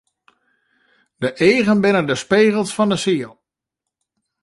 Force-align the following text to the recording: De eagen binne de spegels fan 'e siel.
De 1.21 1.31
eagen 1.47 1.79
binne 1.83 2.03
de 2.09 2.17
spegels 2.23 2.71
fan 2.77 2.93
'e 2.95 2.99
siel. 3.03 3.33